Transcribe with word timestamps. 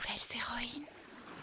Nouvelles 0.00 0.40
héroïnes. 0.40 0.86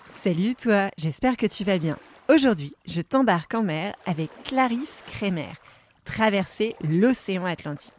Salut 0.09 0.55
toi, 0.55 0.89
j'espère 0.97 1.37
que 1.37 1.45
tu 1.45 1.63
vas 1.63 1.77
bien. 1.77 1.97
Aujourd'hui, 2.27 2.73
je 2.87 3.01
t'embarque 3.01 3.53
en 3.53 3.61
mer 3.61 3.93
avec 4.07 4.31
Clarisse 4.45 5.03
Kremer, 5.05 5.53
traverser 6.05 6.75
l'océan 6.81 7.45
Atlantique. 7.45 7.93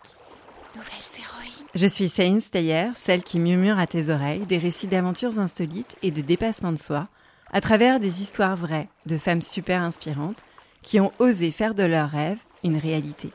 Nouvelles 0.75 0.91
héroïnes. 1.17 1.67
Je 1.77 1.87
suis 1.87 2.09
Céline 2.09 2.41
Steyer, 2.41 2.91
celle 2.95 3.23
qui 3.23 3.39
murmure 3.39 3.79
à 3.79 3.87
tes 3.87 4.09
oreilles 4.09 4.47
des 4.47 4.59
récits 4.59 4.89
d'aventures 4.89 5.39
insolites 5.39 5.97
et 6.03 6.11
de 6.11 6.23
dépassement 6.23 6.73
de 6.73 6.79
soi, 6.79 7.05
à 7.53 7.61
travers 7.61 8.01
des 8.01 8.21
histoires 8.21 8.57
vraies 8.57 8.89
de 9.07 9.17
femmes 9.17 9.43
super 9.43 9.83
inspirantes 9.83 10.43
qui 10.83 10.99
ont 10.99 11.13
osé 11.21 11.53
faire 11.53 11.75
de 11.75 11.85
leurs 11.85 12.11
rêves 12.11 12.43
une 12.65 12.79
réalité. 12.79 13.31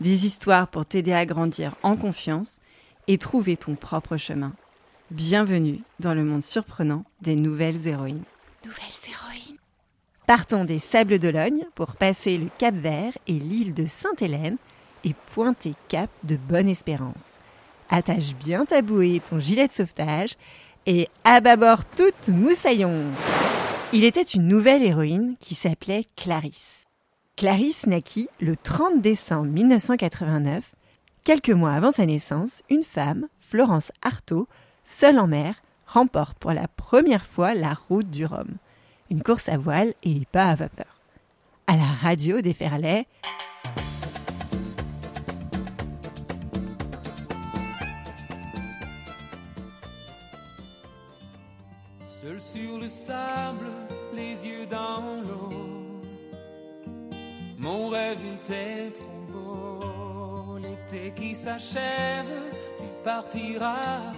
Des 0.00 0.26
histoires 0.26 0.68
pour 0.68 0.86
t'aider 0.86 1.12
à 1.12 1.26
grandir 1.26 1.74
en 1.82 1.96
confiance 1.96 2.58
et 3.08 3.18
trouver 3.18 3.56
ton 3.56 3.74
propre 3.74 4.16
chemin. 4.16 4.52
Bienvenue 5.12 5.82
dans 6.00 6.14
le 6.14 6.24
monde 6.24 6.42
surprenant 6.42 7.04
des 7.20 7.34
nouvelles 7.34 7.86
héroïnes. 7.86 8.24
Nouvelles 8.64 9.10
héroïnes. 9.10 9.58
Partons 10.26 10.64
des 10.64 10.78
Sables 10.78 11.18
d'Olonne 11.18 11.64
pour 11.74 11.96
passer 11.96 12.38
le 12.38 12.48
Cap 12.56 12.74
Vert 12.74 13.12
et 13.26 13.34
l'île 13.34 13.74
de 13.74 13.84
Sainte-Hélène 13.84 14.56
et 15.04 15.14
pointer 15.34 15.74
cap 15.88 16.08
de 16.22 16.36
Bonne-Espérance. 16.36 17.40
Attache 17.90 18.34
bien 18.36 18.64
ta 18.64 18.80
bouée 18.80 19.16
et 19.16 19.20
ton 19.20 19.38
gilet 19.38 19.68
de 19.68 19.72
sauvetage 19.72 20.36
et 20.86 21.10
à 21.24 21.42
bâbord 21.42 21.84
toute 21.84 22.30
moussaillon. 22.30 23.04
Il 23.92 24.04
était 24.04 24.22
une 24.22 24.48
nouvelle 24.48 24.82
héroïne 24.82 25.36
qui 25.40 25.54
s'appelait 25.54 26.06
Clarisse. 26.16 26.84
Clarisse 27.36 27.86
naquit 27.86 28.30
le 28.40 28.56
30 28.56 29.02
décembre 29.02 29.50
1989. 29.50 30.74
Quelques 31.22 31.50
mois 31.50 31.72
avant 31.72 31.92
sa 31.92 32.06
naissance, 32.06 32.62
une 32.70 32.82
femme, 32.82 33.26
Florence 33.40 33.92
Artaud, 34.00 34.48
seule 34.84 35.18
en 35.18 35.26
mer, 35.26 35.54
remporte 35.86 36.38
pour 36.38 36.52
la 36.52 36.68
première 36.68 37.26
fois 37.26 37.54
la 37.54 37.74
route 37.88 38.10
du 38.10 38.24
Rhum. 38.24 38.56
Une 39.10 39.22
course 39.22 39.48
à 39.48 39.58
voile 39.58 39.94
et 40.02 40.26
pas 40.32 40.46
à 40.46 40.54
vapeur. 40.54 41.00
À 41.66 41.76
la 41.76 41.84
radio 41.84 42.40
déferlait 42.40 43.06
Seul 52.04 52.40
sur 52.40 52.78
le 52.78 52.88
sable, 52.88 53.66
les 54.14 54.46
yeux 54.46 54.66
dans 54.66 55.22
l'eau. 55.22 55.50
Mon 57.58 57.88
rêve 57.88 58.24
était 58.34 58.92
trop 58.92 59.32
beau. 59.32 60.58
L'été 60.58 61.12
qui 61.14 61.34
s'achève, 61.34 62.52
tu 62.78 62.84
partiras. 63.04 64.12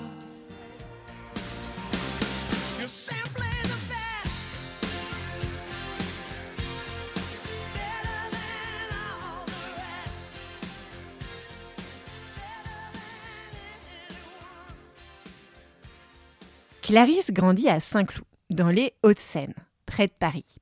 Clarisse 16.82 17.30
grandit 17.30 17.70
à 17.70 17.80
Saint-Cloud, 17.80 18.26
dans 18.50 18.68
les 18.68 18.92
Hauts-de-Seine, 19.02 19.54
près 19.86 20.06
de 20.06 20.12
Paris. 20.12 20.56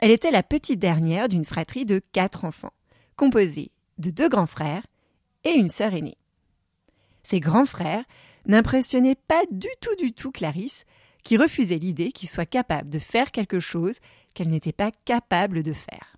Elle 0.00 0.10
était 0.10 0.32
la 0.32 0.42
petite 0.42 0.80
dernière 0.80 1.28
d'une 1.28 1.44
fratrie 1.44 1.86
de 1.86 2.00
quatre 2.12 2.44
enfants, 2.44 2.72
composée 3.14 3.70
de 3.98 4.10
deux 4.10 4.28
grands 4.28 4.46
frères 4.46 4.84
et 5.44 5.52
une 5.52 5.68
sœur 5.68 5.94
aînée. 5.94 6.18
Ces 7.22 7.38
grands 7.38 7.66
frères 7.66 8.04
n'impressionnaient 8.46 9.14
pas 9.14 9.42
du 9.52 9.68
tout 9.80 9.94
du 9.94 10.12
tout 10.12 10.32
Clarisse, 10.32 10.84
qui 11.22 11.36
refusait 11.36 11.78
l'idée 11.78 12.12
qu'il 12.12 12.28
soit 12.28 12.46
capable 12.46 12.90
de 12.90 12.98
faire 12.98 13.30
quelque 13.30 13.60
chose 13.60 13.98
qu'elle 14.34 14.48
n'était 14.48 14.72
pas 14.72 14.90
capable 15.04 15.62
de 15.62 15.72
faire. 15.72 16.16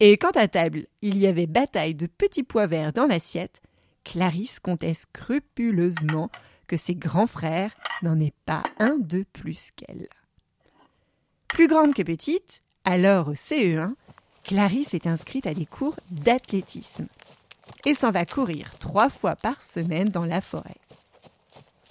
Et 0.00 0.16
quand 0.16 0.36
à 0.36 0.48
table 0.48 0.86
il 1.02 1.18
y 1.18 1.26
avait 1.26 1.46
bataille 1.46 1.94
de 1.94 2.06
petits 2.06 2.42
pois 2.42 2.66
verts 2.66 2.92
dans 2.92 3.06
l'assiette, 3.06 3.60
Clarisse 4.04 4.60
comptait 4.60 4.94
scrupuleusement 4.94 6.30
que 6.66 6.76
ses 6.76 6.94
grands 6.94 7.26
frères 7.26 7.74
n'en 8.02 8.18
aient 8.18 8.34
pas 8.46 8.62
un 8.78 8.96
de 8.98 9.24
plus 9.32 9.70
qu'elle. 9.72 10.08
Plus 11.48 11.66
grande 11.66 11.94
que 11.94 12.02
petite, 12.02 12.62
alors 12.84 13.28
au 13.28 13.34
CE1, 13.34 13.92
Clarisse 14.44 14.94
est 14.94 15.06
inscrite 15.06 15.46
à 15.46 15.52
des 15.52 15.66
cours 15.66 15.96
d'athlétisme 16.10 17.06
et 17.84 17.94
s'en 17.94 18.10
va 18.10 18.24
courir 18.24 18.78
trois 18.78 19.10
fois 19.10 19.36
par 19.36 19.60
semaine 19.62 20.08
dans 20.08 20.24
la 20.24 20.40
forêt. 20.40 20.76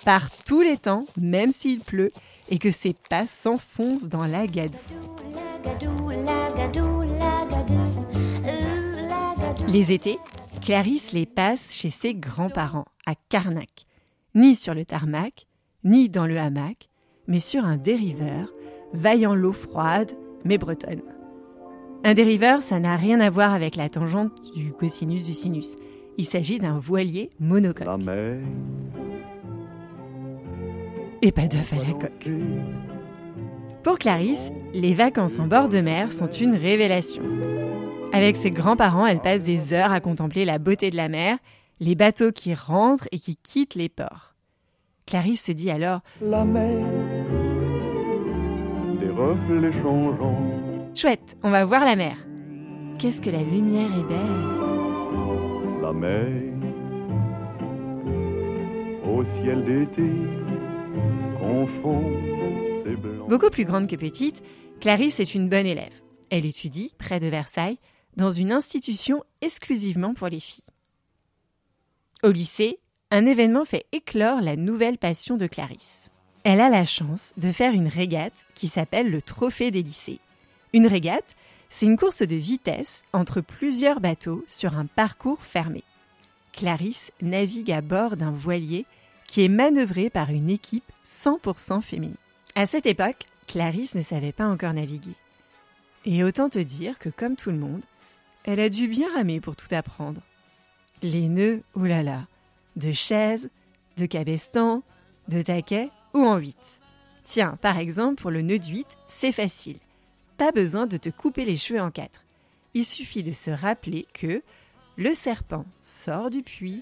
Par 0.05 0.29
tous 0.45 0.61
les 0.61 0.77
temps, 0.77 1.05
même 1.19 1.51
s'il 1.51 1.79
pleut 1.79 2.11
et 2.49 2.57
que 2.57 2.71
ses 2.71 2.95
pas 3.09 3.27
s'enfoncent 3.27 4.09
dans 4.09 4.25
la 4.25 4.47
gadoue. 4.47 4.77
Les 9.67 9.91
étés, 9.91 10.17
Clarisse 10.61 11.13
les 11.13 11.25
passe 11.25 11.73
chez 11.73 11.89
ses 11.89 12.13
grands-parents, 12.15 12.85
à 13.05 13.13
Carnac. 13.29 13.85
Ni 14.35 14.55
sur 14.55 14.73
le 14.73 14.85
tarmac, 14.85 15.47
ni 15.83 16.09
dans 16.09 16.27
le 16.27 16.37
hamac, 16.37 16.89
mais 17.27 17.39
sur 17.39 17.65
un 17.65 17.77
dériveur, 17.77 18.53
vaillant 18.93 19.35
l'eau 19.35 19.53
froide, 19.53 20.11
mais 20.43 20.57
bretonne. 20.57 21.01
Un 22.03 22.13
dériveur, 22.13 22.61
ça 22.61 22.79
n'a 22.79 22.95
rien 22.95 23.19
à 23.19 23.29
voir 23.29 23.53
avec 23.53 23.75
la 23.75 23.89
tangente 23.89 24.31
du 24.55 24.71
cosinus 24.71 25.23
du 25.23 25.33
sinus. 25.33 25.75
Il 26.17 26.25
s'agit 26.25 26.59
d'un 26.59 26.79
voilier 26.79 27.29
monocoque. 27.39 27.87
Et 31.21 31.31
pas 31.31 31.47
d'œuf 31.47 31.73
à 31.73 31.77
la 31.77 31.93
coque. 31.93 32.29
Pour 33.83 33.97
Clarisse, 33.97 34.51
les 34.73 34.93
vacances 34.93 35.39
en 35.39 35.47
bord 35.47 35.69
de 35.69 35.79
mer 35.79 36.11
sont 36.11 36.27
une 36.27 36.55
révélation. 36.55 37.23
Avec 38.13 38.35
ses 38.35 38.51
grands-parents, 38.51 39.05
elle 39.05 39.21
passe 39.21 39.43
des 39.43 39.73
heures 39.73 39.91
à 39.91 39.99
contempler 39.99 40.45
la 40.45 40.59
beauté 40.59 40.89
de 40.89 40.95
la 40.95 41.09
mer, 41.09 41.37
les 41.79 41.95
bateaux 41.95 42.31
qui 42.31 42.53
rentrent 42.53 43.07
et 43.11 43.19
qui 43.19 43.35
quittent 43.35 43.75
les 43.75 43.89
ports. 43.89 44.33
Clarisse 45.05 45.45
se 45.45 45.51
dit 45.51 45.71
alors 45.71 46.01
la 46.21 46.45
mer, 46.45 46.85
des 48.99 49.09
reflets 49.09 49.81
changeants, 49.81 50.59
Chouette, 50.95 51.37
on 51.43 51.51
va 51.51 51.65
voir 51.65 51.85
la 51.85 51.95
mer. 51.95 52.17
Qu'est-ce 52.97 53.21
que 53.21 53.29
la 53.29 53.41
lumière 53.41 53.89
est 53.97 54.03
belle. 54.03 55.81
la 55.81 55.93
mer, 55.93 56.27
au 59.07 59.23
ciel 59.41 59.63
d'été, 59.63 60.11
Beaucoup 63.27 63.49
plus 63.49 63.65
grande 63.65 63.87
que 63.87 63.95
petite, 63.95 64.43
Clarisse 64.81 65.19
est 65.19 65.35
une 65.35 65.49
bonne 65.49 65.65
élève. 65.65 66.01
Elle 66.29 66.45
étudie, 66.45 66.93
près 66.97 67.19
de 67.19 67.27
Versailles, 67.27 67.77
dans 68.15 68.31
une 68.31 68.51
institution 68.51 69.23
exclusivement 69.41 70.13
pour 70.13 70.27
les 70.27 70.39
filles. 70.39 70.63
Au 72.23 72.31
lycée, 72.31 72.79
un 73.11 73.25
événement 73.25 73.65
fait 73.65 73.85
éclore 73.91 74.41
la 74.41 74.55
nouvelle 74.55 74.97
passion 74.97 75.37
de 75.37 75.47
Clarisse. 75.47 76.09
Elle 76.43 76.61
a 76.61 76.69
la 76.69 76.85
chance 76.85 77.33
de 77.37 77.51
faire 77.51 77.73
une 77.73 77.87
régate 77.87 78.45
qui 78.55 78.67
s'appelle 78.67 79.09
le 79.09 79.21
Trophée 79.21 79.71
des 79.71 79.83
lycées. 79.83 80.19
Une 80.73 80.87
régate, 80.87 81.35
c'est 81.69 81.85
une 81.85 81.97
course 81.97 82.23
de 82.23 82.35
vitesse 82.35 83.03
entre 83.13 83.41
plusieurs 83.41 83.99
bateaux 83.99 84.43
sur 84.47 84.77
un 84.77 84.85
parcours 84.85 85.43
fermé. 85.43 85.83
Clarisse 86.53 87.11
navigue 87.21 87.71
à 87.71 87.81
bord 87.81 88.17
d'un 88.17 88.31
voilier 88.31 88.85
qui 89.29 89.45
est 89.45 89.47
manœuvré 89.47 90.09
par 90.09 90.31
une 90.31 90.49
équipe 90.49 90.91
100% 91.05 91.81
féminine. 91.81 92.15
À 92.55 92.65
cette 92.65 92.87
époque, 92.87 93.27
Clarisse 93.47 93.93
ne 93.93 94.01
savait 94.01 94.31
pas 94.31 94.47
encore 94.47 94.73
naviguer. 94.73 95.13
Et 96.03 96.23
autant 96.23 96.49
te 96.49 96.57
dire 96.57 96.97
que 96.97 97.09
comme 97.09 97.35
tout 97.35 97.51
le 97.51 97.57
monde, 97.57 97.83
elle 98.43 98.59
a 98.59 98.69
dû 98.69 98.87
bien 98.87 99.07
ramer 99.13 99.39
pour 99.39 99.55
tout 99.55 99.67
apprendre. 99.71 100.21
Les 101.03 101.29
nœuds, 101.29 101.61
oulala, 101.75 102.25
de 102.75 102.91
chaises, 102.91 103.51
de 103.97 104.07
cabestan, 104.07 104.81
de 105.27 105.43
taquet 105.43 105.91
ou 106.15 106.25
en 106.25 106.37
huit. 106.37 106.79
Tiens, 107.23 107.55
par 107.61 107.77
exemple, 107.77 108.19
pour 108.19 108.31
le 108.31 108.41
nœud 108.41 108.57
8, 108.57 108.87
c'est 109.07 109.31
facile. 109.31 109.77
Pas 110.37 110.51
besoin 110.51 110.87
de 110.87 110.97
te 110.97 111.09
couper 111.09 111.45
les 111.45 111.57
cheveux 111.57 111.81
en 111.81 111.91
quatre. 111.91 112.23
Il 112.73 112.83
suffit 112.83 113.21
de 113.21 113.31
se 113.31 113.51
rappeler 113.51 114.07
que 114.11 114.41
le 114.97 115.13
serpent 115.13 115.65
sort 115.83 116.31
du 116.31 116.41
puits, 116.41 116.81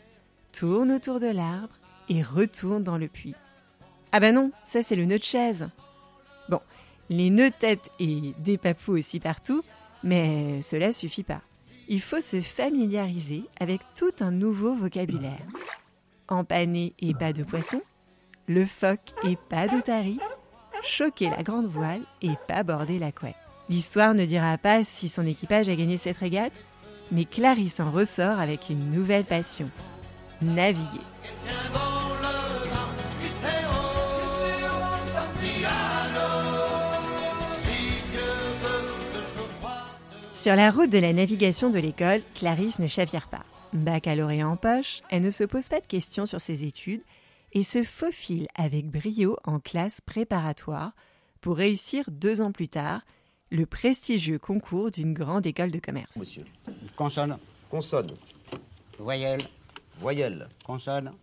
tourne 0.53 0.93
autour 0.93 1.19
de 1.19 1.27
l'arbre 1.27 1.75
et 2.09 2.21
retourne 2.21 2.83
dans 2.83 2.97
le 2.97 3.07
puits. 3.07 3.35
Ah 4.11 4.19
bah 4.19 4.31
non, 4.31 4.51
ça 4.63 4.81
c'est 4.81 4.95
le 4.95 5.05
nœud 5.05 5.19
de 5.19 5.23
chaise. 5.23 5.69
Bon, 6.49 6.61
les 7.09 7.29
nœuds 7.29 7.49
de 7.49 7.55
tête 7.55 7.89
et 7.99 8.33
des 8.39 8.57
papous 8.57 8.97
aussi 8.97 9.19
partout, 9.19 9.63
mais 10.03 10.61
cela 10.61 10.91
suffit 10.91 11.23
pas. 11.23 11.41
Il 11.87 12.01
faut 12.01 12.21
se 12.21 12.41
familiariser 12.41 13.43
avec 13.59 13.81
tout 13.95 14.11
un 14.19 14.31
nouveau 14.31 14.75
vocabulaire. 14.75 15.45
Empaner 16.27 16.93
et 16.99 17.13
pas 17.13 17.31
de 17.31 17.43
poisson, 17.43 17.81
le 18.47 18.65
phoque 18.65 19.13
et 19.23 19.37
pas 19.49 19.67
d'otarie, 19.67 20.19
choquer 20.83 21.29
la 21.29 21.43
grande 21.43 21.67
voile 21.67 22.01
et 22.21 22.33
pas 22.47 22.63
border 22.63 22.99
la 22.99 23.11
couette. 23.11 23.35
L'histoire 23.69 24.13
ne 24.13 24.25
dira 24.25 24.57
pas 24.57 24.83
si 24.83 25.09
son 25.09 25.25
équipage 25.25 25.69
a 25.69 25.75
gagné 25.75 25.97
cette 25.97 26.17
régate, 26.17 26.53
mais 27.11 27.25
Clarisse 27.25 27.79
en 27.79 27.91
ressort 27.91 28.39
avec 28.39 28.69
une 28.69 28.89
nouvelle 28.89 29.25
passion, 29.25 29.69
naviguer. 30.41 31.01
Sur 40.39 40.55
la 40.55 40.69
route 40.69 40.91
de 40.91 40.99
la 40.99 41.13
navigation 41.13 41.71
de 41.71 41.79
l'école, 41.79 42.21
Clarisse 42.35 42.77
ne 42.77 42.85
chavire 42.85 43.27
pas. 43.27 43.43
Baccalauréat 43.73 44.47
en 44.47 44.55
poche, 44.55 45.01
elle 45.09 45.23
ne 45.23 45.31
se 45.31 45.43
pose 45.43 45.67
pas 45.67 45.81
de 45.81 45.87
questions 45.87 46.27
sur 46.27 46.39
ses 46.39 46.63
études 46.63 47.01
et 47.53 47.63
se 47.63 47.81
faufile 47.81 48.45
avec 48.53 48.85
brio 48.87 49.35
en 49.45 49.59
classe 49.59 49.99
préparatoire 49.99 50.91
pour 51.41 51.57
réussir 51.57 52.05
deux 52.09 52.41
ans 52.41 52.51
plus 52.51 52.69
tard 52.69 53.01
le 53.49 53.65
prestigieux 53.65 54.37
concours 54.37 54.91
d'une 54.91 55.15
grande 55.15 55.47
école 55.47 55.71
de 55.71 55.79
commerce. 55.79 56.15
Monsieur. 56.17 56.43
Consonne. 56.95 57.35
Consonne. 57.71 58.11
Voyelle. 58.99 59.41
Voyelle. 59.95 60.47
Consonne. 60.63 61.13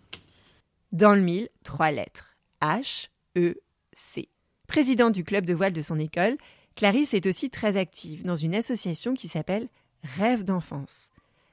Dans 0.91 1.15
le 1.15 1.23
mille, 1.23 1.49
trois 1.63 1.93
lettres. 1.93 2.37
H, 2.61 3.11
E, 3.39 3.55
C. 3.93 4.29
Présidente 4.67 5.13
du 5.13 5.23
club 5.23 5.47
de 5.47 5.55
voile 5.55 5.73
de 5.73 5.83
son 5.83 6.01
école, 6.01 6.37
Clarisse 6.77 7.15
est 7.15 7.27
aussi 7.27 7.51
très 7.51 7.77
active 7.77 8.25
dans 8.25 8.35
une 8.35 8.55
association 8.55 9.15
qui 9.15 9.29
s'appelle 9.29 9.69
Rêve 10.03 10.45
d'enfance. 10.45 11.11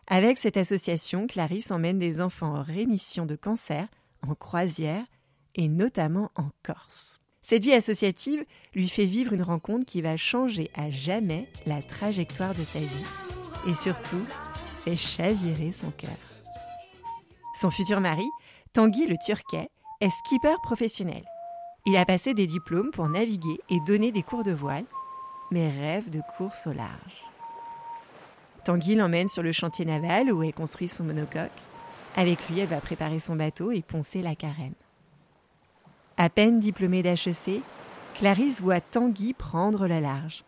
Avec 0.08 0.38
cette 0.38 0.58
association, 0.58 1.28
Clarisse 1.28 1.72
emmène 1.72 2.00
des 2.00 2.22
enfants 2.22 2.56
en 2.56 2.64
rémission 2.64 3.26
de 3.26 3.36
cancer, 3.36 3.88
en 4.28 4.34
croisière 4.34 5.06
et 5.56 5.68
notamment 5.68 6.32
en 6.36 6.50
Corse. 6.64 7.20
Cette 7.42 7.64
vie 7.64 7.74
associative 7.74 8.44
lui 8.74 8.88
fait 8.88 9.06
vivre 9.06 9.34
une 9.34 9.42
rencontre 9.42 9.86
qui 9.86 10.02
va 10.02 10.18
changer 10.18 10.70
à 10.74 10.90
jamais 10.90 11.48
la 11.66 11.82
trajectoire 11.82 12.56
de 12.56 12.64
sa 12.64 12.80
vie 12.80 13.06
et 13.68 13.74
surtout 13.74 14.26
fait 14.80 14.96
chavirer 14.96 15.72
son 15.72 15.92
cœur. 15.92 16.10
Son 17.60 17.70
futur 17.70 18.00
mari, 18.00 18.28
Tanguy 18.74 19.08
le 19.08 19.18
Turquet, 19.24 19.70
est 20.02 20.10
skipper 20.10 20.56
professionnel. 20.64 21.24
Il 21.86 21.98
a 21.98 22.06
passé 22.06 22.34
des 22.34 22.48
diplômes 22.48 22.92
pour 22.92 23.08
naviguer 23.08 23.60
et 23.70 23.80
donner 23.82 24.12
des 24.12 24.24
cours 24.24 24.44
de 24.44 24.52
voile, 24.52 24.86
mais 25.52 25.70
rêve 25.70 26.10
de 26.10 26.22
course 26.38 26.68
au 26.68 26.74
large. 26.74 27.26
Tanguy 28.64 28.96
l'emmène 28.96 29.28
sur 29.28 29.44
le 29.44 29.52
chantier 29.52 29.86
naval 29.86 30.32
où 30.32 30.44
est 30.44 30.52
construit 30.52 30.88
son 30.88 31.04
monocoque. 31.04 31.50
Avec 32.16 32.48
lui, 32.50 32.60
elle 32.60 32.68
va 32.68 32.80
préparer 32.80 33.20
son 33.20 33.36
bateau 33.36 33.72
et 33.72 33.82
poncer 33.82 34.22
la 34.22 34.36
carène. 34.36 34.74
À 36.18 36.30
peine 36.30 36.60
diplômée 36.60 37.04
d'HEC, 37.04 37.62
Clarisse 38.16 38.62
voit 38.62 38.82
Tanguy 38.82 39.34
prendre 39.34 39.88
le 39.88 40.00
large, 40.00 40.44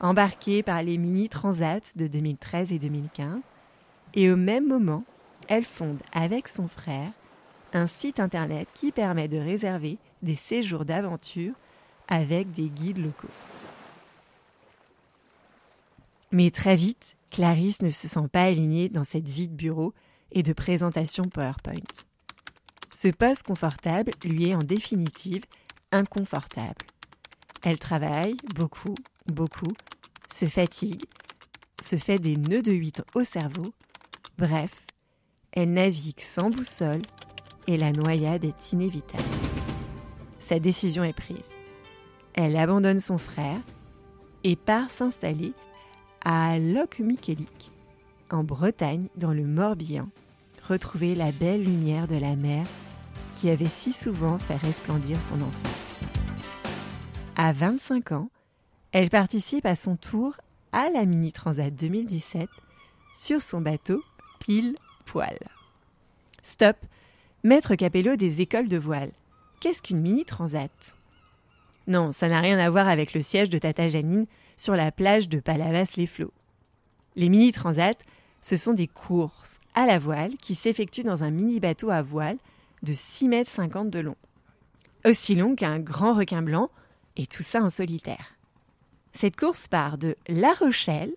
embarquée 0.00 0.62
par 0.62 0.82
les 0.82 0.96
mini-transats 0.96 1.96
de 1.96 2.06
2013 2.06 2.72
et 2.72 2.78
2015, 2.78 3.42
et 4.14 4.30
au 4.30 4.36
même 4.36 4.66
moment, 4.66 5.04
elle 5.48 5.64
fonde 5.64 6.00
avec 6.12 6.48
son 6.48 6.68
frère 6.68 7.10
un 7.74 7.86
site 7.86 8.20
internet 8.20 8.68
qui 8.72 8.92
permet 8.92 9.28
de 9.28 9.38
réserver 9.38 9.98
des 10.22 10.34
séjours 10.34 10.84
d'aventure 10.84 11.54
avec 12.08 12.52
des 12.52 12.68
guides 12.68 12.98
locaux. 12.98 13.28
Mais 16.30 16.50
très 16.50 16.76
vite, 16.76 17.16
Clarisse 17.30 17.82
ne 17.82 17.88
se 17.88 18.08
sent 18.08 18.28
pas 18.30 18.42
alignée 18.42 18.88
dans 18.88 19.04
cette 19.04 19.28
vie 19.28 19.48
de 19.48 19.54
bureau 19.54 19.94
et 20.32 20.42
de 20.42 20.52
présentation 20.52 21.24
PowerPoint. 21.24 21.74
Ce 22.92 23.08
poste 23.08 23.44
confortable 23.44 24.12
lui 24.24 24.48
est 24.48 24.54
en 24.54 24.58
définitive 24.58 25.44
inconfortable. 25.92 26.86
Elle 27.62 27.78
travaille 27.78 28.36
beaucoup, 28.54 28.94
beaucoup, 29.26 29.72
se 30.32 30.46
fatigue, 30.46 31.04
se 31.80 31.96
fait 31.96 32.18
des 32.18 32.36
nœuds 32.36 32.62
de 32.62 32.72
huit 32.72 33.02
au 33.14 33.24
cerveau. 33.24 33.72
Bref, 34.36 34.72
elle 35.52 35.72
navigue 35.72 36.20
sans 36.20 36.50
boussole 36.50 37.02
et 37.66 37.76
la 37.76 37.92
noyade 37.92 38.44
est 38.44 38.72
inévitable. 38.72 39.22
Sa 40.38 40.58
décision 40.58 41.04
est 41.04 41.12
prise. 41.12 41.56
Elle 42.34 42.56
abandonne 42.56 43.00
son 43.00 43.18
frère 43.18 43.60
et 44.44 44.56
part 44.56 44.90
s'installer 44.90 45.52
à 46.24 46.58
Locmiquélic, 46.58 47.70
en 48.30 48.44
Bretagne, 48.44 49.08
dans 49.16 49.32
le 49.32 49.44
Morbihan, 49.44 50.08
retrouver 50.68 51.14
la 51.14 51.32
belle 51.32 51.64
lumière 51.64 52.06
de 52.06 52.16
la 52.16 52.36
mer 52.36 52.66
qui 53.36 53.50
avait 53.50 53.68
si 53.68 53.92
souvent 53.92 54.38
fait 54.38 54.56
resplendir 54.56 55.22
son 55.22 55.40
enfance. 55.40 56.00
À 57.36 57.52
25 57.52 58.12
ans, 58.12 58.30
elle 58.92 59.10
participe 59.10 59.66
à 59.66 59.76
son 59.76 59.96
tour 59.96 60.36
à 60.72 60.90
la 60.90 61.04
Mini 61.04 61.32
Transat 61.32 61.74
2017 61.74 62.48
sur 63.14 63.40
son 63.40 63.60
bateau 63.60 64.02
Pile 64.40 64.76
Poil. 65.06 65.38
Stop, 66.42 66.76
maître 67.44 67.74
Capello 67.74 68.16
des 68.16 68.40
écoles 68.40 68.68
de 68.68 68.78
voile. 68.78 69.12
Qu'est-ce 69.60 69.82
qu'une 69.82 70.00
Mini 70.00 70.24
Transat? 70.24 70.96
Non, 71.86 72.12
ça 72.12 72.28
n'a 72.28 72.40
rien 72.40 72.58
à 72.58 72.70
voir 72.70 72.88
avec 72.88 73.14
le 73.14 73.20
siège 73.20 73.50
de 73.50 73.58
Tata 73.58 73.88
Janine 73.88 74.26
sur 74.58 74.76
la 74.76 74.92
plage 74.92 75.30
de 75.30 75.40
Palavas-les-Flots. 75.40 76.34
Les 77.16 77.30
Mini 77.30 77.52
Transats, 77.52 78.04
ce 78.42 78.56
sont 78.56 78.74
des 78.74 78.88
courses 78.88 79.60
à 79.74 79.86
la 79.86 79.98
voile 79.98 80.36
qui 80.36 80.54
s'effectuent 80.54 81.04
dans 81.04 81.24
un 81.24 81.30
mini 81.30 81.60
bateau 81.60 81.88
à 81.88 82.02
voile 82.02 82.36
de 82.82 82.92
6,50 82.92 83.28
mètres 83.28 83.84
de 83.84 84.00
long. 84.00 84.16
Aussi 85.06 85.34
long 85.34 85.54
qu'un 85.54 85.78
grand 85.78 86.12
requin 86.12 86.42
blanc, 86.42 86.70
et 87.16 87.26
tout 87.26 87.42
ça 87.42 87.62
en 87.62 87.68
solitaire. 87.68 88.34
Cette 89.12 89.36
course 89.36 89.68
part 89.68 89.96
de 89.96 90.16
La 90.28 90.52
Rochelle 90.52 91.12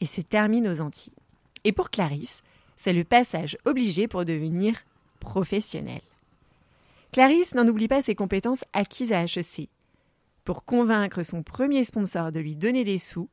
et 0.00 0.06
se 0.06 0.20
termine 0.20 0.68
aux 0.68 0.80
Antilles. 0.80 1.12
Et 1.64 1.72
pour 1.72 1.90
Clarisse, 1.90 2.42
c'est 2.76 2.92
le 2.92 3.04
passage 3.04 3.56
obligé 3.64 4.08
pour 4.08 4.24
devenir 4.24 4.74
professionnelle. 5.20 6.02
Clarisse 7.12 7.54
n'en 7.54 7.68
oublie 7.68 7.88
pas 7.88 8.02
ses 8.02 8.14
compétences 8.14 8.64
acquises 8.72 9.12
à 9.12 9.22
HEC. 9.22 9.68
Pour 10.44 10.66
convaincre 10.66 11.22
son 11.22 11.42
premier 11.42 11.84
sponsor 11.84 12.30
de 12.30 12.38
lui 12.38 12.54
donner 12.54 12.84
des 12.84 12.98
sous, 12.98 13.30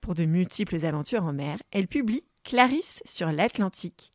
pour 0.00 0.14
de 0.14 0.24
multiples 0.24 0.84
aventures 0.84 1.24
en 1.24 1.32
mer, 1.32 1.58
elle 1.70 1.86
publie 1.86 2.24
Clarisse 2.42 3.00
sur 3.04 3.30
l'Atlantique, 3.30 4.12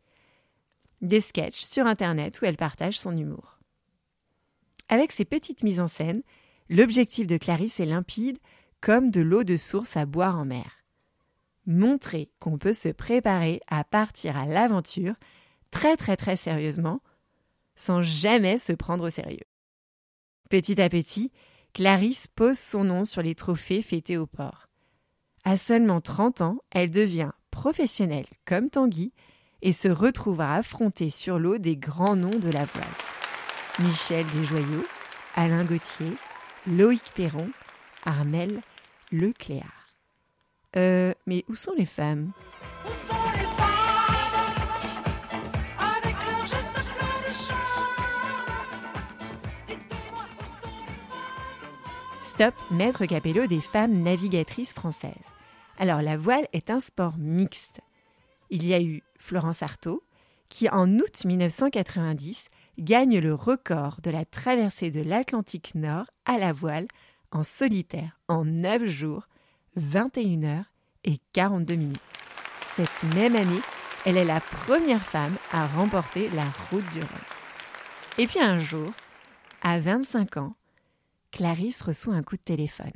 des 1.02 1.22
sketchs 1.22 1.62
sur 1.62 1.86
Internet 1.86 2.42
où 2.42 2.46
elle 2.46 2.58
partage 2.58 3.00
son 3.00 3.16
humour. 3.16 3.60
Avec 4.90 5.12
ses 5.12 5.24
petites 5.24 5.64
mises 5.64 5.80
en 5.80 5.88
scène, 5.88 6.22
l'objectif 6.70 7.28
de 7.28 7.38
Clarisse 7.38 7.80
est 7.80 7.86
limpide 7.86 8.40
comme 8.82 9.12
de 9.12 9.22
l'eau 9.22 9.46
de 9.46 9.56
source 9.56 9.96
à 9.96 10.06
boire 10.06 10.38
en 10.38 10.46
mer. 10.46 10.84
Montrer 11.66 12.30
qu'on 12.40 12.58
peut 12.58 12.74
se 12.74 12.90
préparer 12.90 13.62
à 13.68 13.86
partir 13.86 14.36
à 14.36 14.46
l'aventure 14.46 15.16
très 15.72 15.96
très 15.96 16.18
très 16.18 16.36
sérieusement, 16.36 17.02
sans 17.76 18.02
jamais 18.02 18.58
se 18.58 18.74
prendre 18.74 19.08
au 19.08 19.10
sérieux. 19.10 19.46
Petit 20.50 20.82
à 20.82 20.90
petit, 20.90 21.32
Clarisse 21.74 22.28
pose 22.28 22.60
son 22.60 22.84
nom 22.84 23.04
sur 23.04 23.24
les 23.24 23.34
trophées 23.34 23.82
fêtés 23.82 24.18
au 24.18 24.28
port. 24.28 24.68
À 25.44 25.58
seulement 25.58 26.02
30 26.02 26.42
ans, 26.42 26.58
elle 26.72 26.92
devient 26.92 27.32
professionnelle 27.50 28.28
comme 28.46 28.70
Tanguy 28.70 29.12
et 29.64 29.72
se 29.72 29.88
retrouve 29.88 30.42
à 30.42 30.54
affronter 30.54 31.10
sur 31.10 31.40
l'eau 31.40 31.58
des 31.58 31.76
grands 31.76 32.16
noms 32.16 32.38
de 32.38 32.50
la 32.50 32.66
voile. 32.66 32.86
Michel 33.80 34.26
Desjoyaux, 34.34 34.86
Alain 35.36 35.66
Gauthier, 35.66 36.14
Loïc 36.68 37.12
Perron, 37.16 37.50
Armel 38.06 38.62
Lecléard. 39.12 39.88
Euh, 40.76 41.14
mais 41.26 41.44
où 41.50 41.56
sont 41.56 41.74
les 41.76 41.86
femmes? 41.86 42.32
Où 42.86 42.90
sont 43.08 43.16
les 43.36 43.48
femmes? 43.48 43.83
Stop, 52.34 52.56
maître 52.72 53.06
Capello 53.06 53.46
des 53.46 53.62
femmes 53.62 53.94
navigatrices 53.94 54.74
françaises. 54.74 55.14
Alors 55.78 56.02
la 56.02 56.18
voile 56.18 56.48
est 56.52 56.72
un 56.72 56.80
sport 56.80 57.14
mixte. 57.20 57.82
Il 58.50 58.66
y 58.66 58.74
a 58.74 58.82
eu 58.82 59.04
Florence 59.20 59.62
Artaud, 59.62 60.02
qui 60.50 60.68
en 60.68 60.90
août 60.98 61.26
1990 61.26 62.50
gagne 62.80 63.20
le 63.20 63.36
record 63.36 64.00
de 64.02 64.10
la 64.10 64.26
traversée 64.26 64.90
de 64.90 65.02
l'Atlantique 65.02 65.76
Nord 65.76 66.06
à 66.26 66.40
la 66.40 66.54
voile 66.54 66.88
en 67.30 67.44
solitaire 67.44 68.20
en 68.28 68.46
9 68.46 68.84
jours, 68.86 69.28
21 69.76 70.44
heures 70.44 70.74
et 71.04 71.20
42 71.34 71.76
minutes. 71.76 72.02
Cette 72.68 73.04
même 73.14 73.36
année, 73.36 73.62
elle 74.08 74.18
est 74.18 74.26
la 74.26 74.42
première 74.42 75.06
femme 75.06 75.36
à 75.52 75.68
remporter 75.68 76.32
la 76.32 76.46
route 76.72 76.90
du 76.94 77.00
Rhum. 77.00 77.10
Et 78.18 78.26
puis 78.26 78.40
un 78.40 78.58
jour, 78.58 78.92
à 79.62 79.80
25 79.80 80.38
ans, 80.38 80.56
Clarisse 81.34 81.82
reçoit 81.82 82.14
un 82.14 82.22
coup 82.22 82.38
de 82.38 82.44
téléphone. 82.44 82.94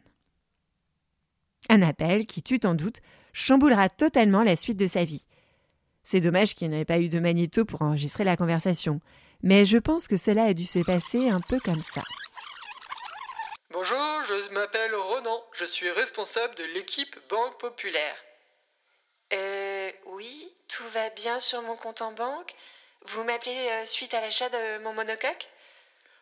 Un 1.69 1.81
appel 1.81 2.27
qui, 2.27 2.43
tu 2.43 2.59
t'en 2.59 2.75
doutes, 2.75 3.01
chamboulera 3.33 3.89
totalement 3.89 4.43
la 4.43 4.55
suite 4.55 4.77
de 4.77 4.85
sa 4.87 5.03
vie. 5.03 5.25
C'est 6.03 6.21
dommage 6.21 6.53
qu'il 6.53 6.69
n'y 6.69 6.79
ait 6.79 6.85
pas 6.85 6.99
eu 6.99 7.09
de 7.09 7.19
magnéto 7.19 7.65
pour 7.65 7.81
enregistrer 7.81 8.23
la 8.23 8.37
conversation, 8.37 9.01
mais 9.41 9.65
je 9.65 9.79
pense 9.79 10.07
que 10.07 10.15
cela 10.15 10.43
a 10.43 10.53
dû 10.53 10.65
se 10.65 10.79
passer 10.79 11.29
un 11.29 11.41
peu 11.41 11.59
comme 11.59 11.81
ça. 11.81 12.03
Bonjour, 13.71 14.23
je 14.27 14.53
m'appelle 14.53 14.95
Ronan, 14.95 15.43
je 15.53 15.65
suis 15.65 15.89
responsable 15.89 16.55
de 16.55 16.63
l'équipe 16.63 17.17
Banque 17.29 17.59
Populaire. 17.59 18.15
Euh, 19.33 19.91
oui, 20.05 20.53
tout 20.67 20.87
va 20.93 21.09
bien 21.09 21.39
sur 21.39 21.61
mon 21.63 21.75
compte 21.75 22.01
en 22.01 22.13
banque. 22.13 22.53
Vous 23.07 23.23
m'appelez 23.23 23.69
euh, 23.71 23.85
suite 23.85 24.13
à 24.13 24.21
l'achat 24.21 24.49
de 24.49 24.83
mon 24.83 24.93
monocoque? 24.93 25.49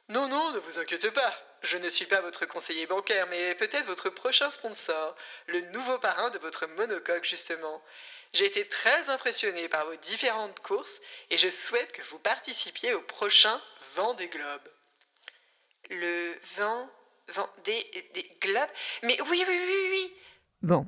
Non, 0.10 0.28
non, 0.28 0.52
ne 0.54 0.60
vous 0.60 0.80
inquiétez 0.80 1.12
pas, 1.12 1.34
je 1.66 1.78
ne 1.78 1.90
suis 1.90 2.06
pas 2.06 2.22
votre 2.22 2.46
conseiller 2.46 2.86
bancaire, 2.88 3.28
mais 3.30 3.56
peut-être 3.56 3.86
votre 3.88 4.10
prochain 4.10 4.50
sponsor, 4.50 5.16
le 5.48 5.62
nouveau 5.72 5.98
parrain 6.00 6.30
de 6.30 6.40
votre 6.40 6.68
monocoque 6.68 7.26
justement. 7.26 7.82
J'ai 8.34 8.46
été 8.46 8.68
très 8.68 9.10
impressionné 9.10 9.70
par 9.70 9.86
vos 9.86 9.96
différentes 9.96 10.60
courses 10.60 11.00
et 11.30 11.38
je 11.38 11.50
souhaite 11.50 11.92
que 11.92 12.02
vous 12.12 12.20
participiez 12.20 12.94
au 12.94 13.02
prochain 13.02 13.62
Vent 13.96 14.14
des 14.14 14.28
Globes. 14.28 14.70
Le 15.90 16.34
vent, 16.58 16.90
vent 17.34 17.50
des, 17.64 17.86
des 18.14 18.30
globes? 18.42 18.70
Mais 19.04 19.18
oui, 19.30 19.44
oui, 19.48 19.60
oui, 19.68 19.88
oui. 19.92 20.14
Bon, 20.62 20.88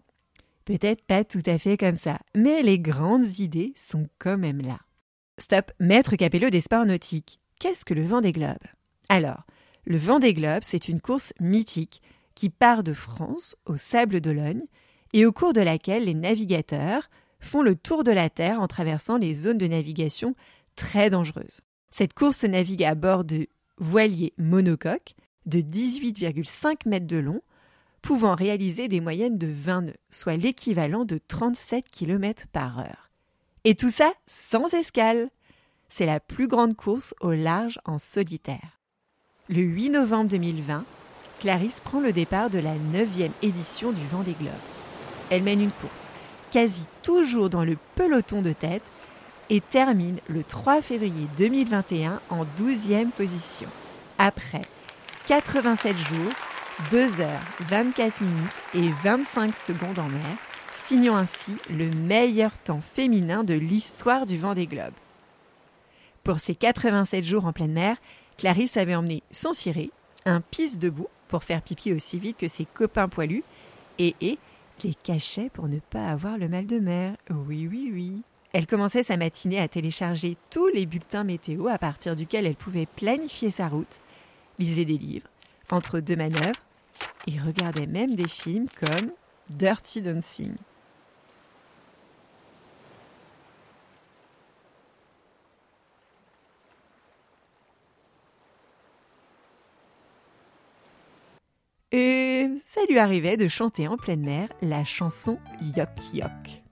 peut-être 0.66 1.04
pas 1.04 1.24
tout 1.24 1.44
à 1.46 1.58
fait 1.58 1.78
comme 1.78 1.96
ça, 1.96 2.20
mais 2.34 2.64
les 2.64 2.80
grandes 2.80 3.40
idées 3.40 3.74
sont 3.76 4.10
quand 4.20 4.38
même 4.38 4.62
là. 4.62 4.80
Stop, 5.38 5.72
maître 5.80 6.16
Capello 6.16 6.50
des 6.50 6.62
sports 6.62 6.86
nautiques. 6.86 7.40
Qu'est-ce 7.60 7.86
que 7.86 7.94
le 7.94 8.06
vent 8.06 8.22
des 8.22 8.32
globes? 8.32 8.58
Alors, 9.08 9.44
le 9.88 9.98
vent 9.98 10.20
des 10.20 10.34
globes, 10.34 10.64
c'est 10.64 10.90
une 10.90 11.00
course 11.00 11.34
mythique 11.40 12.02
qui 12.36 12.50
part 12.50 12.84
de 12.84 12.92
France 12.92 13.56
au 13.66 13.78
Sable 13.78 14.20
d'Olonne 14.20 14.62
et 15.14 15.26
au 15.26 15.32
cours 15.32 15.54
de 15.54 15.62
laquelle 15.62 16.04
les 16.06 16.14
navigateurs 16.14 17.10
font 17.40 17.62
le 17.62 17.76
tour 17.76 18.04
de 18.04 18.12
la 18.12 18.30
Terre 18.30 18.60
en 18.60 18.68
traversant 18.68 19.16
les 19.16 19.32
zones 19.32 19.58
de 19.58 19.66
navigation 19.66 20.36
très 20.76 21.10
dangereuses. 21.10 21.62
Cette 21.90 22.14
course 22.14 22.40
se 22.40 22.48
navigue 22.48 22.84
à 22.84 22.96
bord 22.96 23.24
de 23.24 23.48
voiliers 23.78 24.34
monocoques 24.38 25.16
de 25.46 25.62
18,5 25.62 26.90
mètres 26.90 27.08
de 27.08 27.18
long, 27.18 27.42
pouvant 28.02 28.36
réaliser 28.36 28.90
des 28.90 29.00
moyennes 29.00 29.38
de 29.38 29.48
20 29.48 29.82
nœuds, 29.84 29.94
soit 30.10 30.36
l'équivalent 30.36 31.06
de 31.06 31.18
37 31.30 31.90
km 31.90 32.46
par 32.52 32.80
heure. 32.80 33.10
Et 33.64 33.76
tout 33.76 33.90
ça 33.90 34.12
sans 34.28 34.74
escale. 34.74 35.30
C'est 35.88 36.06
la 36.06 36.20
plus 36.20 36.50
grande 36.50 36.76
course 36.76 37.16
au 37.22 37.32
large 37.32 37.80
en 37.86 37.98
solitaire. 37.98 38.77
Le 39.50 39.62
8 39.62 39.92
novembre 39.92 40.30
2020, 40.32 40.84
Clarisse 41.40 41.80
prend 41.80 42.02
le 42.02 42.12
départ 42.12 42.50
de 42.50 42.60
la 42.60 42.74
9e 42.76 43.32
édition 43.42 43.94
du 43.94 44.06
Vent 44.08 44.24
des 44.24 44.34
Globes. 44.34 44.52
Elle 45.30 45.44
mène 45.44 45.62
une 45.62 45.72
course, 45.72 46.08
quasi 46.52 46.84
toujours 47.02 47.50
dans 47.50 47.64
le 47.64 47.78
peloton 47.96 48.42
de 48.42 48.52
tête, 48.52 48.84
et 49.50 49.62
termine 49.62 50.20
le 50.28 50.44
3 50.44 50.82
février 50.82 51.28
2021 51.38 52.20
en 52.30 52.44
12e 52.60 53.12
position. 53.12 53.70
Après 54.18 54.64
87 55.28 55.96
jours, 55.96 56.34
2 56.92 57.22
heures 57.22 57.40
24 57.70 58.20
minutes 58.20 58.52
et 58.74 58.90
25 59.02 59.56
secondes 59.56 60.00
en 60.00 60.10
mer, 60.10 60.38
signant 60.76 61.16
ainsi 61.16 61.56
le 61.70 61.90
meilleur 61.90 62.58
temps 62.58 62.82
féminin 62.82 63.46
de 63.46 63.54
l'histoire 63.54 64.26
du 64.26 64.38
vent 64.38 64.56
des 64.56 64.68
globes. 64.68 64.92
Pour 66.26 66.40
ces 66.40 66.56
87 66.56 67.24
jours 67.24 67.46
en 67.46 67.54
pleine 67.54 67.72
mer, 67.72 67.96
Clarisse 68.38 68.78
avait 68.78 68.96
emmené 68.96 69.24
son 69.32 69.52
ciré, 69.52 69.92
un 70.26 70.42
pisse 70.42 70.78
debout 70.78 71.08
pour 71.28 71.44
faire 71.44 71.62
pipi 71.62 71.94
aussi 71.94 72.20
vite 72.20 72.38
que 72.38 72.48
ses 72.48 72.66
copains 72.66 73.10
poilus, 73.10 73.44
et, 74.00 74.16
et 74.22 74.38
les 74.84 74.94
cachets 74.94 75.50
pour 75.50 75.68
ne 75.68 75.80
pas 75.80 76.08
avoir 76.08 76.38
le 76.38 76.48
mal 76.48 76.68
de 76.68 76.80
mer. 76.80 77.16
Oui, 77.30 77.68
oui, 77.68 77.90
oui. 77.92 78.22
Elle 78.54 78.68
commençait 78.68 79.04
sa 79.04 79.18
matinée 79.18 79.60
à 79.60 79.68
télécharger 79.68 80.38
tous 80.50 80.68
les 80.68 80.86
bulletins 80.86 81.24
météo 81.24 81.68
à 81.68 81.78
partir 81.78 82.16
duquel 82.16 82.46
elle 82.46 82.56
pouvait 82.56 82.86
planifier 82.86 83.50
sa 83.50 83.68
route, 83.68 84.00
lisait 84.60 84.86
des 84.86 84.98
livres, 84.98 85.28
entre 85.70 86.00
deux 86.00 86.16
manœuvres, 86.16 86.62
et 87.28 87.40
regardait 87.40 87.88
même 87.88 88.16
des 88.16 88.28
films 88.28 88.68
comme 88.80 89.12
Dirty 89.50 90.02
Dancing. 90.02 90.56
Et 101.92 102.50
ça 102.68 102.82
lui 102.90 103.00
arrivait 103.00 103.38
de 103.38 103.48
chanter 103.48 103.88
en 103.88 103.96
pleine 103.96 104.26
mer 104.26 104.50
la 104.62 104.84
chanson 104.84 105.40
Yok 105.78 105.88
Yok. 106.14 106.64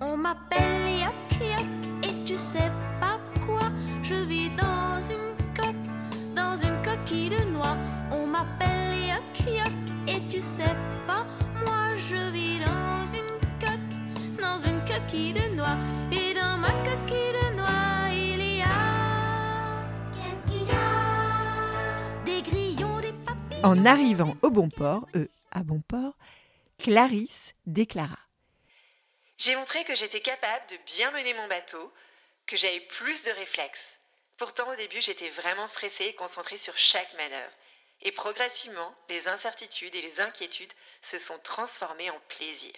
On 0.00 0.16
m'appelle 0.16 0.98
Yok 0.98 1.40
Yok 1.40 1.68
et 2.02 2.24
tu 2.26 2.36
sais 2.36 2.72
pas 3.00 3.20
quoi. 3.46 3.68
Je 4.02 4.14
vis 4.14 4.50
dans 4.56 5.00
une 5.08 5.36
coque, 5.54 6.34
dans 6.34 6.56
une 6.56 6.82
coquille 6.82 7.30
de 7.30 7.44
noix. 7.44 7.76
On 8.10 8.26
m'appelle 8.26 8.98
Yok 9.08 9.54
Yok 9.56 9.74
et 10.08 10.20
tu 10.28 10.40
sais 10.40 10.74
pas 11.06 11.24
moi. 11.64 11.94
Je 11.96 12.32
vis 12.32 12.58
dans 12.58 13.06
une 13.14 13.38
coque, 13.60 14.40
dans 14.42 14.58
une 14.68 14.80
coquille 14.80 15.34
de 15.34 15.54
noix. 15.54 15.76
Et 16.10 16.34
dans 16.34 16.58
ma 16.58 16.72
coquille 16.82 17.27
En 23.64 23.84
arrivant 23.84 24.36
au 24.42 24.50
bon 24.50 24.70
port, 24.70 25.08
eux, 25.16 25.28
à 25.50 25.64
bon 25.64 25.80
port, 25.80 26.16
Clarisse 26.78 27.54
déclara 27.66 28.18
J'ai 29.36 29.56
montré 29.56 29.82
que 29.82 29.96
j'étais 29.96 30.20
capable 30.20 30.64
de 30.70 30.76
bien 30.86 31.10
mener 31.10 31.34
mon 31.34 31.48
bateau, 31.48 31.92
que 32.46 32.56
j'avais 32.56 32.80
plus 32.98 33.24
de 33.24 33.32
réflexes. 33.32 33.98
Pourtant, 34.36 34.70
au 34.70 34.76
début, 34.76 35.00
j'étais 35.00 35.30
vraiment 35.30 35.66
stressée 35.66 36.04
et 36.04 36.14
concentrée 36.14 36.56
sur 36.56 36.76
chaque 36.76 37.12
manœuvre. 37.14 37.52
Et 38.02 38.12
progressivement, 38.12 38.94
les 39.08 39.26
incertitudes 39.26 39.94
et 39.96 40.02
les 40.02 40.20
inquiétudes 40.20 40.72
se 41.02 41.18
sont 41.18 41.38
transformées 41.42 42.10
en 42.10 42.20
plaisir. 42.28 42.72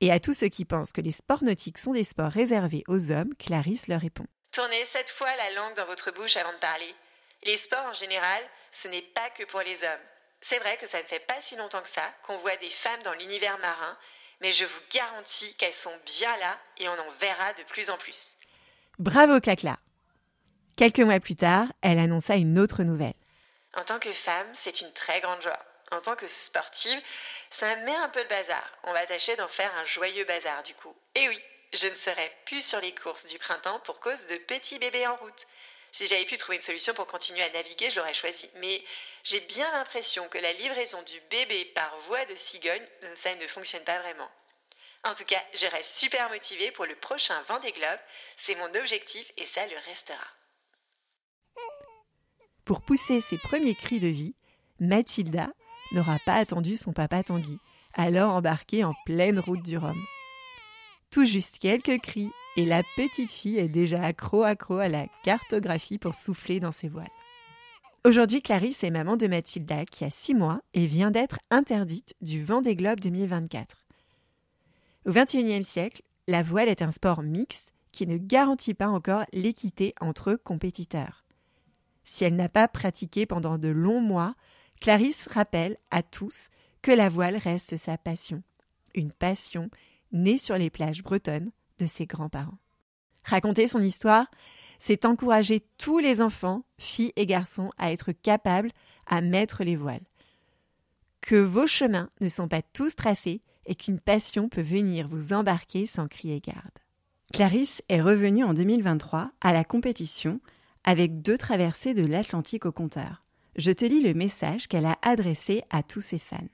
Et 0.00 0.12
à 0.12 0.20
tous 0.20 0.34
ceux 0.34 0.48
qui 0.48 0.64
pensent 0.64 0.92
que 0.92 1.00
les 1.00 1.10
sports 1.10 1.42
nautiques 1.42 1.78
sont 1.78 1.92
des 1.92 2.04
sports 2.04 2.30
réservés 2.30 2.84
aux 2.86 3.10
hommes, 3.10 3.34
Clarisse 3.34 3.88
leur 3.88 4.02
répond. 4.02 4.26
Tournez 4.52 4.84
cette 4.84 5.10
fois 5.10 5.34
la 5.34 5.50
langue 5.50 5.74
dans 5.74 5.86
votre 5.86 6.12
bouche 6.12 6.36
avant 6.36 6.52
de 6.52 6.58
parler. 6.58 6.94
Les 7.42 7.56
sports 7.56 7.86
en 7.86 7.92
général, 7.92 8.42
ce 8.70 8.88
n'est 8.88 9.02
pas 9.02 9.30
que 9.30 9.44
pour 9.44 9.60
les 9.60 9.82
hommes. 9.84 10.06
C'est 10.40 10.58
vrai 10.58 10.76
que 10.76 10.86
ça 10.86 11.02
ne 11.02 11.06
fait 11.06 11.20
pas 11.20 11.40
si 11.40 11.56
longtemps 11.56 11.82
que 11.82 11.88
ça 11.88 12.12
qu'on 12.22 12.38
voit 12.38 12.56
des 12.56 12.70
femmes 12.70 13.02
dans 13.02 13.14
l'univers 13.14 13.58
marin, 13.58 13.96
mais 14.40 14.52
je 14.52 14.64
vous 14.64 14.80
garantis 14.92 15.54
qu'elles 15.56 15.72
sont 15.72 15.96
bien 16.04 16.36
là 16.36 16.58
et 16.76 16.88
on 16.88 16.92
en 16.92 17.10
verra 17.20 17.52
de 17.54 17.62
plus 17.64 17.90
en 17.90 17.98
plus. 17.98 18.36
Bravo 18.98 19.40
Clacla 19.40 19.78
Quelques 20.76 21.00
mois 21.00 21.18
plus 21.18 21.34
tard, 21.34 21.66
elle 21.82 21.98
annonça 21.98 22.36
une 22.36 22.58
autre 22.58 22.84
nouvelle. 22.84 23.14
En 23.74 23.84
tant 23.84 23.98
que 23.98 24.12
femme, 24.12 24.48
c'est 24.54 24.80
une 24.80 24.92
très 24.92 25.20
grande 25.20 25.42
joie. 25.42 25.58
En 25.90 26.00
tant 26.00 26.14
que 26.14 26.26
sportive, 26.26 27.00
ça 27.50 27.74
met 27.76 27.94
un 27.94 28.08
peu 28.10 28.22
le 28.22 28.28
bazar. 28.28 28.64
On 28.84 28.92
va 28.92 29.06
tâcher 29.06 29.34
d'en 29.36 29.48
faire 29.48 29.74
un 29.76 29.84
joyeux 29.84 30.24
bazar 30.24 30.62
du 30.62 30.74
coup. 30.74 30.94
Et 31.14 31.28
oui, 31.28 31.42
je 31.72 31.88
ne 31.88 31.94
serai 31.94 32.32
plus 32.46 32.64
sur 32.64 32.80
les 32.80 32.94
courses 32.94 33.26
du 33.26 33.38
printemps 33.38 33.80
pour 33.80 34.00
cause 34.00 34.26
de 34.26 34.36
petits 34.36 34.78
bébés 34.78 35.06
en 35.06 35.16
route. 35.16 35.46
Si 35.92 36.06
j'avais 36.06 36.26
pu 36.26 36.36
trouver 36.36 36.56
une 36.56 36.62
solution 36.62 36.94
pour 36.94 37.06
continuer 37.06 37.42
à 37.42 37.50
naviguer, 37.50 37.90
je 37.90 37.96
l'aurais 37.96 38.14
choisi. 38.14 38.48
Mais 38.56 38.82
j'ai 39.24 39.40
bien 39.40 39.70
l'impression 39.72 40.28
que 40.28 40.38
la 40.38 40.52
livraison 40.52 41.02
du 41.02 41.20
bébé 41.30 41.64
par 41.74 41.96
voie 42.06 42.24
de 42.26 42.34
cigogne, 42.34 42.86
euh, 43.02 43.14
ça 43.16 43.34
ne 43.34 43.46
fonctionne 43.48 43.84
pas 43.84 43.98
vraiment. 44.00 44.30
En 45.04 45.14
tout 45.14 45.24
cas, 45.24 45.42
je 45.54 45.66
reste 45.66 45.98
super 45.98 46.28
motivée 46.28 46.70
pour 46.72 46.84
le 46.84 46.96
prochain 46.96 47.40
Vendée 47.48 47.72
Globe. 47.72 48.00
C'est 48.36 48.56
mon 48.56 48.74
objectif 48.74 49.30
et 49.36 49.46
ça 49.46 49.66
le 49.66 49.76
restera. 49.86 50.26
Pour 52.64 52.82
pousser 52.82 53.20
ses 53.20 53.38
premiers 53.38 53.74
cris 53.74 54.00
de 54.00 54.08
vie, 54.08 54.34
Mathilda 54.80 55.48
n'aura 55.92 56.18
pas 56.26 56.34
attendu 56.34 56.76
son 56.76 56.92
papa 56.92 57.22
Tanguy, 57.22 57.58
alors 57.94 58.34
embarqué 58.34 58.84
en 58.84 58.92
pleine 59.06 59.38
route 59.38 59.62
du 59.62 59.78
Rhum. 59.78 59.98
Tout 61.10 61.24
juste 61.24 61.58
quelques 61.58 62.00
cris 62.02 62.30
et 62.58 62.64
la 62.64 62.82
petite 62.82 63.30
fille 63.30 63.56
est 63.56 63.68
déjà 63.68 64.02
accro 64.02 64.42
accro 64.42 64.78
à 64.78 64.88
la 64.88 65.06
cartographie 65.22 65.96
pour 65.96 66.16
souffler 66.16 66.58
dans 66.58 66.72
ses 66.72 66.88
voiles. 66.88 67.06
Aujourd'hui, 68.04 68.42
Clarisse 68.42 68.82
est 68.82 68.90
maman 68.90 69.16
de 69.16 69.28
Mathilda 69.28 69.84
qui 69.84 70.04
a 70.04 70.10
6 70.10 70.34
mois 70.34 70.60
et 70.74 70.88
vient 70.88 71.12
d'être 71.12 71.38
interdite 71.52 72.16
du 72.20 72.42
Vendée 72.42 72.74
Globe 72.74 72.98
2024. 72.98 73.84
Au 75.06 75.12
XXIe 75.12 75.62
siècle, 75.62 76.02
la 76.26 76.42
voile 76.42 76.68
est 76.68 76.82
un 76.82 76.90
sport 76.90 77.22
mixte 77.22 77.72
qui 77.92 78.08
ne 78.08 78.16
garantit 78.16 78.74
pas 78.74 78.88
encore 78.88 79.24
l'équité 79.32 79.94
entre 80.00 80.34
compétiteurs. 80.34 81.24
Si 82.02 82.24
elle 82.24 82.34
n'a 82.34 82.48
pas 82.48 82.66
pratiqué 82.66 83.24
pendant 83.24 83.56
de 83.56 83.68
longs 83.68 84.02
mois, 84.02 84.34
Clarisse 84.80 85.28
rappelle 85.28 85.76
à 85.92 86.02
tous 86.02 86.48
que 86.82 86.90
la 86.90 87.08
voile 87.08 87.36
reste 87.36 87.76
sa 87.76 87.96
passion. 87.98 88.42
Une 88.96 89.12
passion 89.12 89.70
née 90.10 90.38
sur 90.38 90.58
les 90.58 90.70
plages 90.70 91.04
bretonnes 91.04 91.52
de 91.78 91.86
ses 91.86 92.06
grands-parents. 92.06 92.58
Raconter 93.24 93.66
son 93.66 93.82
histoire, 93.82 94.26
c'est 94.78 95.04
encourager 95.04 95.62
tous 95.76 95.98
les 95.98 96.22
enfants, 96.22 96.64
filles 96.78 97.12
et 97.16 97.26
garçons, 97.26 97.72
à 97.78 97.92
être 97.92 98.12
capables 98.12 98.70
à 99.06 99.20
mettre 99.20 99.64
les 99.64 99.76
voiles. 99.76 100.06
Que 101.20 101.36
vos 101.36 101.66
chemins 101.66 102.10
ne 102.20 102.28
sont 102.28 102.48
pas 102.48 102.62
tous 102.62 102.94
tracés 102.94 103.42
et 103.66 103.74
qu'une 103.74 104.00
passion 104.00 104.48
peut 104.48 104.62
venir 104.62 105.08
vous 105.08 105.32
embarquer 105.32 105.86
sans 105.86 106.08
crier 106.08 106.40
garde. 106.40 106.78
Clarisse 107.32 107.82
est 107.88 108.00
revenue 108.00 108.44
en 108.44 108.54
2023 108.54 109.30
à 109.40 109.52
la 109.52 109.64
compétition 109.64 110.40
avec 110.84 111.20
deux 111.20 111.36
traversées 111.36 111.92
de 111.92 112.06
l'Atlantique 112.06 112.64
au 112.64 112.72
compteur. 112.72 113.24
Je 113.56 113.72
te 113.72 113.84
lis 113.84 114.00
le 114.00 114.14
message 114.14 114.68
qu'elle 114.68 114.86
a 114.86 114.96
adressé 115.02 115.62
à 115.68 115.82
tous 115.82 116.00
ses 116.00 116.18
fans. 116.18 116.48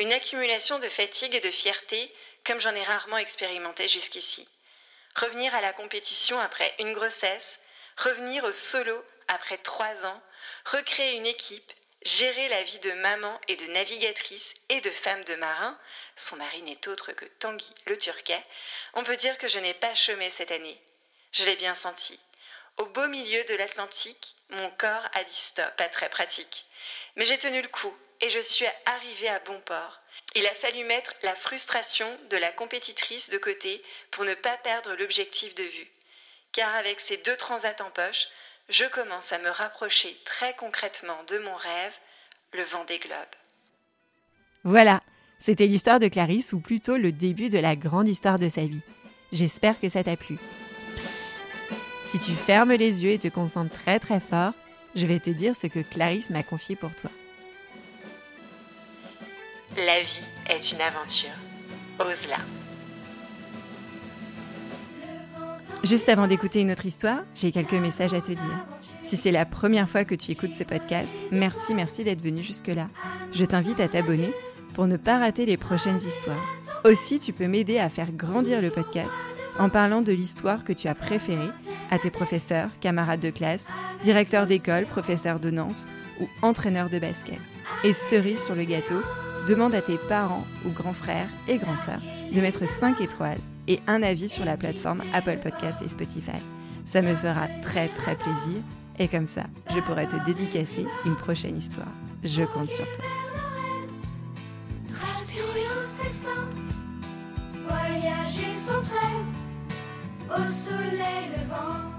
Une 0.00 0.12
accumulation 0.12 0.78
de 0.78 0.88
fatigue 0.88 1.34
et 1.34 1.40
de 1.40 1.50
fierté 1.50 2.10
comme 2.44 2.60
j'en 2.60 2.74
ai 2.74 2.82
rarement 2.82 3.16
expérimenté 3.18 3.88
jusqu'ici. 3.88 4.46
Revenir 5.20 5.52
à 5.52 5.60
la 5.60 5.72
compétition 5.72 6.38
après 6.38 6.72
une 6.78 6.92
grossesse, 6.92 7.58
revenir 7.96 8.44
au 8.44 8.52
solo 8.52 9.04
après 9.26 9.58
trois 9.58 10.06
ans, 10.06 10.22
recréer 10.66 11.16
une 11.16 11.26
équipe, 11.26 11.72
gérer 12.02 12.48
la 12.48 12.62
vie 12.62 12.78
de 12.78 12.92
maman 12.92 13.40
et 13.48 13.56
de 13.56 13.66
navigatrice 13.66 14.54
et 14.68 14.80
de 14.80 14.90
femme 14.90 15.24
de 15.24 15.34
marin, 15.34 15.76
son 16.14 16.36
mari 16.36 16.62
n'est 16.62 16.86
autre 16.86 17.10
que 17.12 17.24
Tanguy 17.40 17.74
le 17.86 17.98
Turquet, 17.98 18.40
on 18.94 19.02
peut 19.02 19.16
dire 19.16 19.36
que 19.38 19.48
je 19.48 19.58
n'ai 19.58 19.74
pas 19.74 19.96
chômé 19.96 20.30
cette 20.30 20.52
année. 20.52 20.80
Je 21.32 21.42
l'ai 21.42 21.56
bien 21.56 21.74
senti. 21.74 22.20
Au 22.76 22.86
beau 22.86 23.08
milieu 23.08 23.42
de 23.42 23.54
l'Atlantique, 23.54 24.36
mon 24.50 24.70
corps 24.70 25.08
a 25.14 25.24
dit 25.24 25.34
stop, 25.34 25.74
pas 25.76 25.88
très 25.88 26.10
pratique. 26.10 26.64
Mais 27.16 27.24
j'ai 27.24 27.38
tenu 27.38 27.60
le 27.60 27.68
coup 27.68 27.96
et 28.20 28.30
je 28.30 28.38
suis 28.38 28.66
arrivée 28.86 29.30
à 29.30 29.40
bon 29.40 29.60
port. 29.62 29.98
Il 30.34 30.46
a 30.46 30.54
fallu 30.54 30.84
mettre 30.84 31.14
la 31.22 31.34
frustration 31.34 32.06
de 32.30 32.36
la 32.36 32.52
compétitrice 32.52 33.30
de 33.30 33.38
côté 33.38 33.82
pour 34.10 34.24
ne 34.24 34.34
pas 34.34 34.56
perdre 34.58 34.94
l'objectif 34.94 35.54
de 35.54 35.62
vue. 35.62 35.88
Car 36.52 36.74
avec 36.74 37.00
ces 37.00 37.16
deux 37.18 37.36
transats 37.36 37.76
en 37.80 37.90
poche, 37.90 38.28
je 38.68 38.84
commence 38.84 39.32
à 39.32 39.38
me 39.38 39.48
rapprocher 39.48 40.16
très 40.24 40.54
concrètement 40.54 41.22
de 41.28 41.38
mon 41.38 41.54
rêve, 41.54 41.94
le 42.52 42.62
vent 42.64 42.84
des 42.84 42.98
globes. 42.98 43.16
Voilà, 44.64 45.02
c'était 45.38 45.66
l'histoire 45.66 45.98
de 45.98 46.08
Clarisse 46.08 46.52
ou 46.52 46.60
plutôt 46.60 46.96
le 46.96 47.12
début 47.12 47.48
de 47.48 47.58
la 47.58 47.76
grande 47.76 48.08
histoire 48.08 48.38
de 48.38 48.48
sa 48.48 48.62
vie. 48.62 48.82
J'espère 49.32 49.80
que 49.80 49.88
ça 49.88 50.04
t'a 50.04 50.16
plu. 50.16 50.38
Psst. 50.94 51.44
Si 52.06 52.18
tu 52.18 52.32
fermes 52.32 52.72
les 52.72 53.04
yeux 53.04 53.12
et 53.12 53.18
te 53.18 53.28
concentres 53.28 53.74
très 53.82 53.98
très 53.98 54.20
fort, 54.20 54.52
je 54.94 55.06
vais 55.06 55.20
te 55.20 55.30
dire 55.30 55.54
ce 55.54 55.66
que 55.66 55.80
Clarisse 55.80 56.30
m'a 56.30 56.42
confié 56.42 56.74
pour 56.74 56.94
toi. 56.96 57.10
La 59.86 60.02
vie 60.02 60.20
est 60.50 60.72
une 60.72 60.80
aventure. 60.80 61.30
Ose-la. 62.00 62.38
Juste 65.84 66.08
avant 66.08 66.26
d'écouter 66.26 66.62
une 66.62 66.72
autre 66.72 66.86
histoire, 66.86 67.20
j'ai 67.36 67.52
quelques 67.52 67.74
messages 67.74 68.12
à 68.12 68.20
te 68.20 68.32
dire. 68.32 68.66
Si 69.04 69.16
c'est 69.16 69.30
la 69.30 69.46
première 69.46 69.88
fois 69.88 70.04
que 70.04 70.16
tu 70.16 70.32
écoutes 70.32 70.52
ce 70.52 70.64
podcast, 70.64 71.08
merci, 71.30 71.74
merci 71.74 72.02
d'être 72.02 72.22
venu 72.22 72.42
jusque-là. 72.42 72.88
Je 73.32 73.44
t'invite 73.44 73.78
à 73.78 73.86
t'abonner 73.86 74.32
pour 74.74 74.88
ne 74.88 74.96
pas 74.96 75.20
rater 75.20 75.46
les 75.46 75.56
prochaines 75.56 76.00
histoires. 76.00 76.44
Aussi, 76.84 77.20
tu 77.20 77.32
peux 77.32 77.46
m'aider 77.46 77.78
à 77.78 77.88
faire 77.88 78.10
grandir 78.10 78.60
le 78.60 78.70
podcast 78.70 79.14
en 79.60 79.68
parlant 79.68 80.00
de 80.00 80.12
l'histoire 80.12 80.64
que 80.64 80.72
tu 80.72 80.88
as 80.88 80.96
préférée 80.96 81.52
à 81.92 82.00
tes 82.00 82.10
professeurs, 82.10 82.70
camarades 82.80 83.20
de 83.20 83.30
classe, 83.30 83.66
directeurs 84.02 84.48
d'école, 84.48 84.86
professeurs 84.86 85.38
de 85.38 85.50
danse 85.50 85.86
ou 86.20 86.28
entraîneurs 86.42 86.90
de 86.90 86.98
basket. 86.98 87.38
Et 87.84 87.92
cerise 87.92 88.42
sur 88.42 88.56
le 88.56 88.64
gâteau, 88.64 89.00
demande 89.48 89.74
à 89.74 89.80
tes 89.80 89.96
parents 89.96 90.46
ou 90.66 90.70
grands 90.70 90.92
frères 90.92 91.28
et 91.48 91.56
grands 91.56 91.76
sœurs 91.76 92.02
de 92.32 92.40
mettre 92.40 92.68
5 92.68 93.00
étoiles 93.00 93.38
et 93.66 93.80
un 93.86 94.02
avis 94.02 94.28
sur 94.28 94.44
la 94.44 94.58
plateforme 94.58 95.02
Apple 95.14 95.38
Podcast 95.42 95.80
et 95.82 95.88
Spotify. 95.88 96.38
Ça 96.84 97.00
me 97.00 97.14
fera 97.16 97.48
très 97.62 97.88
très 97.88 98.14
plaisir 98.14 98.62
et 98.98 99.08
comme 99.08 99.26
ça, 99.26 99.44
je 99.70 99.80
pourrai 99.80 100.06
te 100.06 100.16
dédicacer 100.26 100.86
une 101.06 101.16
prochaine 101.16 101.56
histoire. 101.56 101.88
Je 102.22 102.42
compte 102.42 102.68
sur 102.68 102.84
toi. 102.92 103.04
Voyager 107.68 108.54
sans 108.54 108.80
trait, 108.80 109.16
au 110.30 110.38
soleil 110.38 111.30
levant. 111.36 111.97